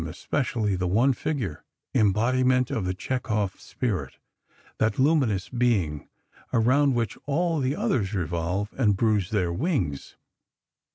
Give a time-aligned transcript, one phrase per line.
[0.07, 1.63] especially the one figure,
[1.93, 6.09] embodiment of the Chekhov spirit—that luminous being
[6.51, 10.15] around which all the others revolve and bruise their wings.